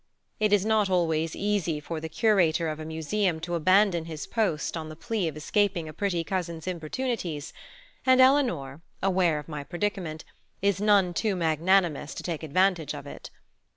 [0.39, 4.75] It is not always easy for the curator of a museum to abandon his post
[4.75, 7.53] on the plea of escaping a pretty cousin's importunities;
[8.03, 10.25] and Eleanor, aware of my predicament,
[10.59, 13.29] is none too magnanimous to take advantage of it.